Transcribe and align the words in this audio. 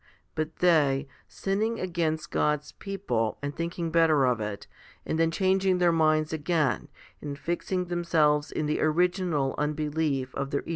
But 0.33 0.55
they, 0.55 1.07
sinning 1.27 1.79
against 1.79 2.31
God's 2.31 2.71
people, 2.71 3.37
and 3.43 3.55
thinking 3.55 3.91
better 3.91 4.25
of 4.25 4.39
it, 4.41 4.65
and 5.05 5.19
then 5.19 5.29
changing 5.29 5.77
their 5.77 5.91
minds 5.91 6.33
again 6.33 6.87
and 7.21 7.37
fixing 7.37 7.85
themselves 7.85 8.51
in 8.51 8.65
the 8.65 8.81
original 8.81 9.53
unbelief 9.59 10.33
of 10.33 10.49
their 10.49 10.61
evi 10.61 10.63
1 10.63 10.65
Luke 10.65 10.69
xv. 10.69 10.69